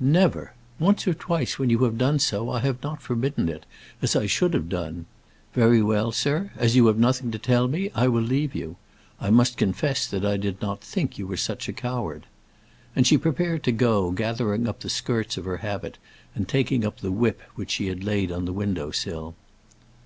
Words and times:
"Never! 0.00 0.54
Once 0.78 1.06
or 1.06 1.12
twice, 1.12 1.58
when 1.58 1.68
you 1.68 1.84
have 1.84 1.98
done 1.98 2.18
so, 2.18 2.48
I 2.48 2.60
have 2.60 2.82
not 2.82 3.02
forbidden 3.02 3.50
it, 3.50 3.66
as 4.00 4.16
I 4.16 4.24
should 4.24 4.54
have 4.54 4.70
done. 4.70 5.04
Very 5.52 5.82
well, 5.82 6.10
sir, 6.10 6.50
as 6.56 6.74
you 6.74 6.86
have 6.86 6.96
nothing 6.96 7.30
to 7.32 7.38
tell 7.38 7.68
me, 7.68 7.90
I 7.94 8.08
will 8.08 8.22
leave 8.22 8.54
you. 8.54 8.76
I 9.20 9.28
must 9.28 9.58
confess 9.58 10.06
that 10.06 10.24
I 10.24 10.38
did 10.38 10.62
not 10.62 10.80
think 10.80 11.18
you 11.18 11.26
were 11.26 11.36
such 11.36 11.68
a 11.68 11.74
coward." 11.74 12.24
And 12.96 13.06
she 13.06 13.18
prepared 13.18 13.62
to 13.64 13.72
go, 13.72 14.10
gathering 14.10 14.66
up 14.66 14.80
the 14.80 14.88
skirts 14.88 15.36
of 15.36 15.44
her 15.44 15.58
habit, 15.58 15.98
and 16.34 16.48
taking 16.48 16.86
up 16.86 17.00
the 17.00 17.12
whip 17.12 17.42
which 17.54 17.72
she 17.72 17.88
had 17.88 18.02
laid 18.02 18.32
on 18.32 18.46
the 18.46 18.54
window 18.54 18.90
sill. 18.90 19.34